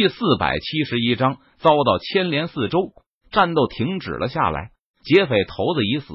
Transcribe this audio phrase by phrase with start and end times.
[0.00, 2.92] 第四百七十一章遭到牵连，四周
[3.30, 4.70] 战斗停止了下来。
[5.04, 6.14] 劫匪头子已死，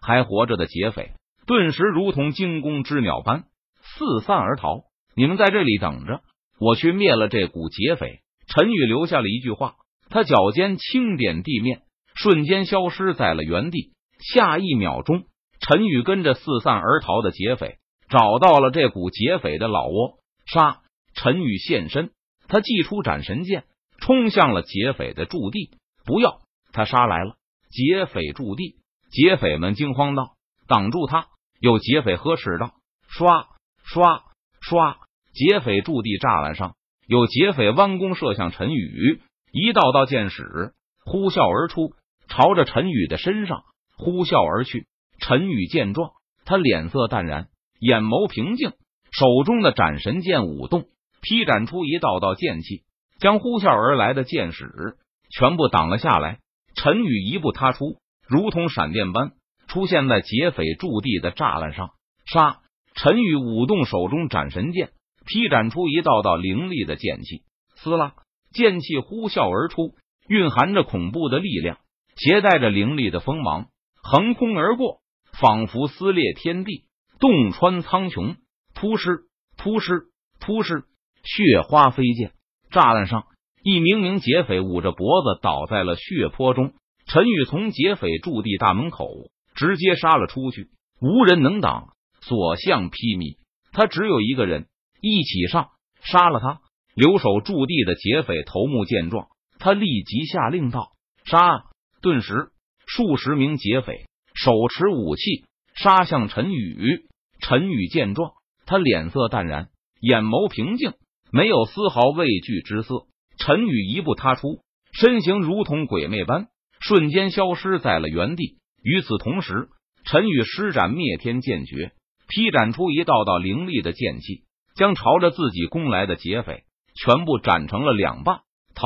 [0.00, 1.10] 还活着的劫匪
[1.46, 3.44] 顿时如同惊弓之鸟般
[3.82, 4.84] 四散而逃。
[5.14, 6.22] 你们在这里等着，
[6.58, 8.20] 我去灭了这股劫匪。
[8.48, 9.74] 陈宇留下了一句话，
[10.08, 11.82] 他脚尖轻点地面，
[12.14, 13.92] 瞬间消失在了原地。
[14.32, 15.24] 下一秒钟，
[15.60, 17.76] 陈宇跟着四散而逃的劫匪
[18.08, 20.14] 找到了这股劫匪的老窝。
[20.46, 20.78] 杀！
[21.12, 22.12] 陈宇现身，
[22.48, 23.64] 他祭出斩神剑，
[24.00, 25.70] 冲向了劫匪的驻地。
[26.04, 26.40] 不要！
[26.72, 27.36] 他杀来了！
[27.70, 28.76] 劫匪驻地，
[29.10, 30.34] 劫匪们惊慌道
[30.68, 31.26] ：“挡住他！”
[31.60, 32.74] 有劫匪呵斥道
[33.08, 33.48] ：“刷
[33.82, 34.22] 刷
[34.60, 34.98] 刷！”
[35.34, 36.76] 劫匪驻地栅栏上，
[37.06, 39.20] 有劫匪弯弓射向陈宇，
[39.52, 40.72] 一道道箭矢
[41.04, 41.92] 呼啸而出，
[42.28, 43.64] 朝着陈宇的身上
[43.96, 44.86] 呼啸而去。
[45.18, 46.12] 陈宇见状，
[46.44, 47.48] 他脸色淡然，
[47.80, 48.70] 眼眸平静，
[49.10, 50.86] 手中的斩神剑舞动，
[51.28, 52.84] 劈斩出一道道剑气，
[53.18, 54.96] 将呼啸而来的箭矢
[55.36, 56.38] 全部挡了下来。
[56.76, 57.96] 陈宇一步踏出，
[58.28, 59.32] 如同闪电般
[59.66, 61.90] 出现在劫匪驻地的栅栏上。
[62.26, 62.60] 杀！
[62.94, 64.90] 陈宇舞动手中斩神剑，
[65.26, 67.42] 劈斩出一道道凌厉的剑气。
[67.74, 68.14] 撕拉！
[68.52, 69.96] 剑气呼啸而出，
[70.28, 71.78] 蕴含着恐怖的力量，
[72.14, 73.66] 携带着凌厉的锋芒，
[74.00, 75.00] 横空而过，
[75.40, 76.84] 仿佛撕裂天地，
[77.18, 78.36] 洞穿苍穹。
[78.76, 79.24] 突施！
[79.56, 80.04] 突施！
[80.38, 80.84] 突施！
[81.26, 82.32] 血花飞溅，
[82.70, 83.24] 栅栏上。
[83.62, 86.72] 一名名劫匪捂着脖子倒在了血泊中，
[87.06, 89.08] 陈宇从劫匪驻地大门口
[89.56, 90.68] 直接杀了出去，
[91.00, 91.88] 无人能挡，
[92.20, 93.38] 所向披靡。
[93.72, 94.68] 他只有一个人，
[95.00, 96.60] 一起上，杀了他！
[96.94, 99.26] 留守驻地的劫匪头目见状，
[99.58, 100.92] 他立即下令道
[101.26, 101.64] ：“杀！”
[102.00, 102.52] 顿时，
[102.86, 107.08] 数十名劫匪手持武器杀向陈宇。
[107.40, 108.30] 陈宇见状，
[108.64, 110.92] 他脸色淡然，眼眸平静，
[111.32, 113.06] 没有丝毫畏惧之色。
[113.38, 114.60] 陈宇一步踏出，
[114.92, 116.48] 身形如同鬼魅般，
[116.80, 118.58] 瞬间消失在了原地。
[118.82, 119.68] 与此同时，
[120.04, 121.92] 陈宇施展灭天剑诀，
[122.28, 124.44] 劈斩出一道道凌厉的剑气，
[124.74, 126.64] 将朝着自己攻来的劫匪
[126.94, 128.40] 全部斩成了两半。
[128.74, 128.84] 逃！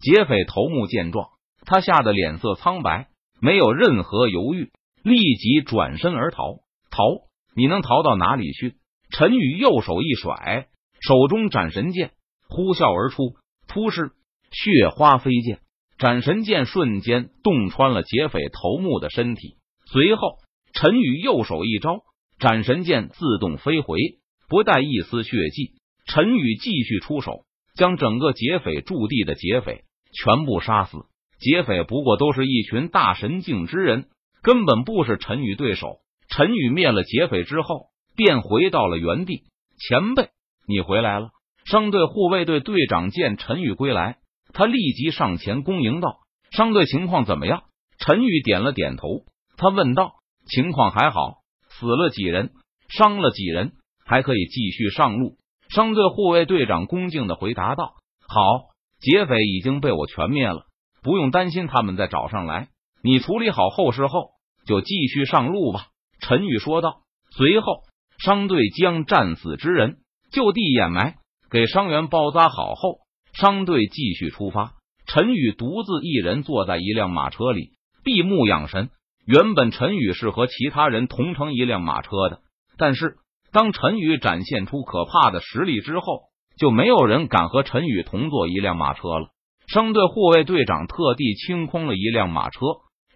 [0.00, 1.28] 劫匪头目见状，
[1.64, 3.08] 他吓得脸色苍白，
[3.40, 4.70] 没有任何犹豫，
[5.02, 6.56] 立即转身而逃。
[6.90, 7.02] 逃！
[7.54, 8.74] 你能逃到哪里去？
[9.10, 10.66] 陈宇右手一甩，
[11.00, 12.12] 手中斩神剑
[12.48, 13.36] 呼啸而出。
[13.68, 14.12] 突施，
[14.52, 15.58] 血花飞溅，
[15.98, 19.56] 斩神剑瞬间洞穿了劫匪头目的身体。
[19.90, 20.38] 随后，
[20.72, 21.98] 陈宇右手一招，
[22.38, 23.98] 斩神剑自动飞回，
[24.48, 25.72] 不带一丝血迹。
[26.06, 30.98] 陈宇继续出手，将整个劫匪驻地的劫匪全部杀死。
[31.40, 34.08] 劫匪不过都是一群大神境之人，
[34.42, 35.98] 根本不是陈宇对手。
[36.28, 39.42] 陈宇灭了劫匪之后，便回到了原地。
[39.78, 40.30] 前辈，
[40.66, 41.30] 你回来了。
[41.64, 44.18] 商队护卫队队长见陈宇归来，
[44.52, 46.18] 他立即上前恭迎道
[46.50, 47.64] ：“商队情况怎么样？”
[47.98, 49.24] 陈宇点了点头，
[49.56, 50.14] 他问道
[50.48, 51.38] ：“情况还好，
[51.68, 52.52] 死了几人，
[52.88, 53.72] 伤了几人，
[54.04, 55.36] 还可以继续上路。”
[55.68, 57.94] 商队护卫队长恭敬的回答道
[58.28, 58.42] ：“好，
[59.00, 60.66] 劫匪已经被我全灭了，
[61.02, 62.68] 不用担心他们再找上来。
[63.02, 64.30] 你处理好后事后，
[64.66, 65.86] 就继续上路吧。”
[66.20, 67.02] 陈宇说道。
[67.36, 67.82] 随后，
[68.18, 69.98] 商队将战死之人
[70.30, 71.16] 就地掩埋。
[71.50, 72.98] 给伤员包扎好后，
[73.32, 74.72] 商队继续出发。
[75.06, 77.70] 陈宇独自一人坐在一辆马车里，
[78.02, 78.90] 闭目养神。
[79.24, 82.40] 原本陈宇是和其他人同乘一辆马车的，
[82.76, 83.16] 但是
[83.52, 86.22] 当陈宇展现出可怕的实力之后，
[86.58, 89.28] 就没有人敢和陈宇同坐一辆马车了。
[89.66, 92.60] 商队护卫队长特地清空了一辆马车，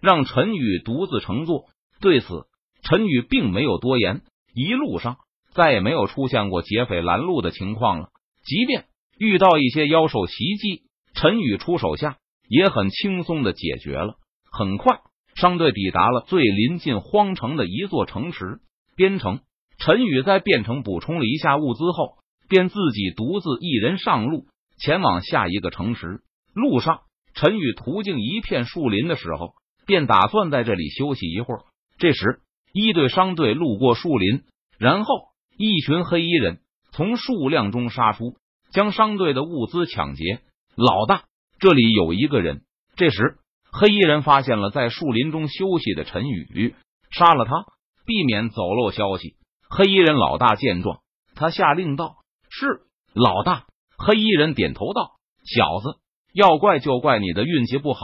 [0.01, 1.65] 让陈宇独自乘坐。
[2.01, 2.45] 对此，
[2.83, 4.21] 陈宇并没有多言。
[4.53, 5.17] 一路上
[5.53, 8.09] 再也没有出现过劫匪拦路的情况了。
[8.43, 8.85] 即便
[9.17, 12.17] 遇到一些妖兽袭击，陈宇出手下
[12.47, 14.15] 也很轻松的解决了。
[14.51, 14.99] 很快，
[15.35, 18.59] 商队抵达了最临近荒城的一座城池——
[18.95, 19.41] 边城。
[19.77, 24.45] 陈宇在边城补充了一下物资后，便自己独自一人上路，
[24.77, 26.21] 前往下一个城池。
[26.53, 27.01] 路上，
[27.33, 29.53] 陈宇途径一片树林的时候，
[29.87, 31.61] 便打算在这里休息一会儿。
[31.97, 32.41] 这时，
[32.73, 34.43] 一队商队路过树林，
[34.77, 35.30] 然后
[35.61, 36.59] 一群黑衣人。
[36.91, 38.35] 从数量中杀出，
[38.73, 40.41] 将商队的物资抢劫。
[40.75, 41.23] 老大，
[41.59, 42.63] 这里有一个人。
[42.95, 43.37] 这时，
[43.71, 46.75] 黑衣人发现了在树林中休息的陈宇，
[47.11, 47.65] 杀了他，
[48.05, 49.35] 避免走漏消息。
[49.69, 50.99] 黑衣人老大见状，
[51.35, 52.15] 他下令道
[52.49, 52.81] ：“是
[53.13, 53.65] 老大。”
[53.97, 55.11] 黑衣人点头道
[55.45, 55.99] ：“小子，
[56.33, 58.01] 要怪就怪你的运气不好。”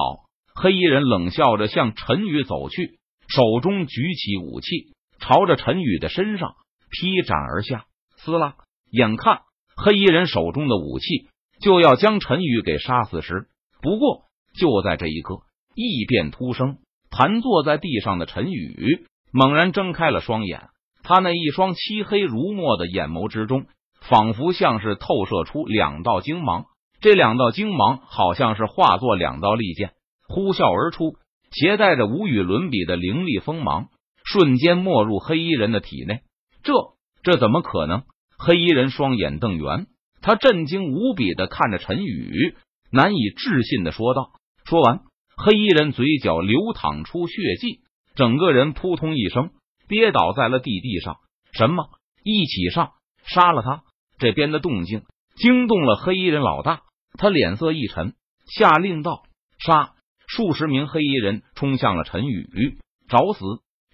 [0.56, 6.56] 黑衣人冷笑着向陈宇走去，手中举起武器，朝着陈宇的身上
[6.90, 7.86] 劈斩而下。
[8.18, 8.56] 撕拉！
[8.92, 9.42] 眼看
[9.76, 11.28] 黑衣人手中的武器
[11.62, 13.48] 就要将陈宇给杀死时，
[13.82, 14.24] 不过
[14.58, 15.42] 就在这一刻，
[15.76, 16.78] 异变突生。
[17.10, 20.70] 盘坐在地上的陈宇猛然睁开了双眼，
[21.04, 23.66] 他那一双漆黑如墨的眼眸之中，
[24.02, 26.66] 仿佛像是透射出两道精芒。
[27.00, 29.92] 这两道精芒好像是化作两道利剑，
[30.28, 31.16] 呼啸而出，
[31.52, 33.90] 携带着无与伦比的凌厉锋芒，
[34.24, 36.22] 瞬间没入黑衣人的体内。
[36.68, 36.74] 这
[37.24, 38.04] 这怎么可能？
[38.38, 39.88] 黑衣人双眼瞪圆。
[40.22, 42.58] 他震惊无比的看着陈宇，
[42.92, 44.32] 难以置信的说道
[44.68, 45.00] ：“说完，
[45.38, 47.80] 黑衣人嘴角流淌出血迹，
[48.16, 49.52] 整个人扑通一声
[49.88, 51.16] 跌倒在了地地上。
[51.54, 51.86] 什么？
[52.24, 52.92] 一起上，
[53.24, 53.84] 杀了他！
[54.20, 55.04] 这边的动静
[55.36, 56.82] 惊动了黑衣人老大，
[57.18, 58.16] 他脸色一沉，
[58.46, 59.24] 下令道：
[59.60, 59.94] 杀！
[60.28, 63.46] 数十名黑衣人冲向了陈宇，找死！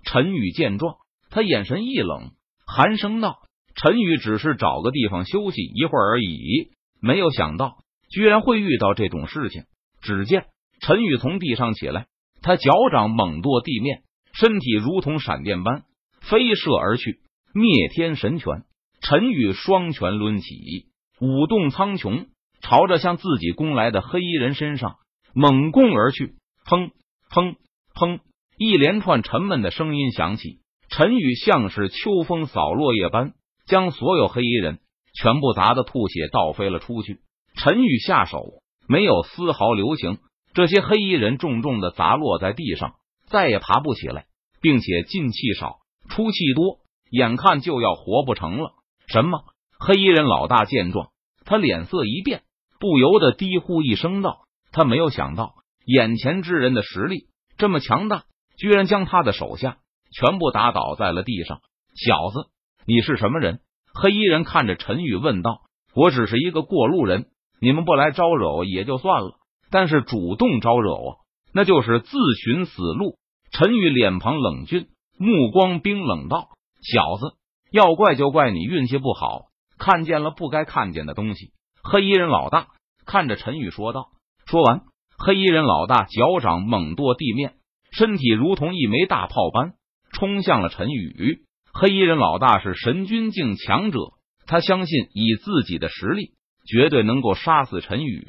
[0.03, 0.95] 陈宇见状，
[1.29, 2.31] 他眼神一冷，
[2.75, 3.37] 寒声道。
[3.75, 6.71] 陈宇只是找个地方休息一会儿而已，
[7.01, 7.77] 没有想到
[8.09, 9.63] 居然会遇到这种事情。
[10.01, 10.45] 只见
[10.79, 12.05] 陈宇从地上起来，
[12.41, 14.03] 他脚掌猛跺地面，
[14.33, 15.83] 身体如同闪电般
[16.21, 17.19] 飞射而去。
[17.53, 18.63] 灭天神拳，
[19.01, 20.87] 陈宇双拳抡起，
[21.19, 22.27] 舞动苍穹，
[22.61, 24.95] 朝着向自己攻来的黑衣人身上
[25.33, 26.35] 猛攻而去。
[26.65, 26.91] 砰
[27.29, 27.55] 砰
[27.95, 28.19] 砰！
[28.57, 30.59] 一连串沉闷的声音响起，
[30.95, 33.33] 陈宇像是秋风扫落叶般。
[33.65, 34.79] 将所有黑衣人
[35.13, 37.21] 全部砸得吐血倒飞了出去。
[37.55, 38.43] 陈宇下手
[38.89, 40.17] 没有丝毫留情，
[40.53, 42.95] 这些黑衣人重重的砸落在地上，
[43.27, 44.25] 再也爬不起来，
[44.61, 45.77] 并且进气少，
[46.09, 46.79] 出气多，
[47.09, 48.73] 眼看就要活不成了。
[49.07, 49.45] 什么？
[49.79, 51.11] 黑衣人老大见状，
[51.45, 52.43] 他脸色一变，
[52.81, 54.41] 不由得低呼一声道
[54.73, 55.55] ：“他没有想到，
[55.85, 58.25] 眼前之人的实力这么强大，
[58.57, 59.77] 居然将他的手下
[60.13, 61.59] 全部打倒在了地上。
[61.95, 62.49] 小子！”
[62.85, 63.59] 你是什么人？
[63.93, 65.61] 黑衣人看着陈宇问道
[65.95, 67.27] ：“我只是一个过路人，
[67.61, 69.35] 你们不来招惹我也就算了，
[69.69, 71.17] 但是主动招惹我，
[71.53, 73.17] 那就是自寻死路。”
[73.51, 74.87] 陈宇脸庞冷峻，
[75.19, 76.49] 目光冰冷道
[76.81, 77.37] ：“小子，
[77.71, 79.43] 要怪就怪你运气不好，
[79.77, 81.51] 看见了不该看见的东西。”
[81.83, 82.67] 黑衣人老大
[83.05, 84.07] 看着陈宇说道。
[84.45, 84.81] 说完，
[85.17, 87.53] 黑衣人老大脚掌猛跺地面，
[87.91, 89.73] 身体如同一枚大炮般
[90.13, 91.41] 冲向了陈宇。
[91.73, 93.97] 黑衣人老大是神君境强者，
[94.45, 96.31] 他相信以自己的实力，
[96.65, 98.25] 绝对能够杀死陈宇。